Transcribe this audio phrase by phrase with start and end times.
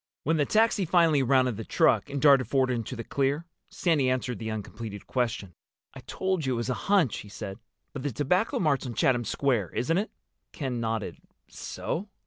[0.23, 4.39] When the taxi finally rounded the truck and darted forward into the clear, Sandy answered
[4.39, 5.53] the uncompleted question.
[5.93, 7.59] "I told you it was a hunch," he said.
[7.93, 10.09] "But the Tobacco Mart's on Chatham Square, isn't it?"
[10.53, 11.17] Ken nodded.
[11.49, 12.09] "So?"